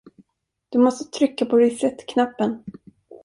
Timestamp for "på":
1.45-1.57